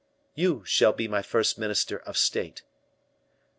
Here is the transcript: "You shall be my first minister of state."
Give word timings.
"You 0.33 0.63
shall 0.65 0.93
be 0.93 1.07
my 1.07 1.21
first 1.21 1.59
minister 1.59 1.97
of 1.99 2.17
state." 2.17 2.63